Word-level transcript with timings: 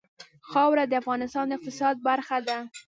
خاوره 0.49 0.83
د 0.87 0.93
افغانستان 1.01 1.45
د 1.47 1.51
اقتصاد 1.57 1.95
برخه 2.07 2.37
ده. 2.47 2.57